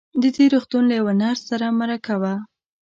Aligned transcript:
د 0.21 0.23
دې 0.35 0.45
روغتون 0.53 0.83
له 0.89 0.95
يوه 0.99 1.13
نرس 1.21 1.41
سره 1.49 1.65
مرکه 1.79 2.15
وه. 2.21 2.33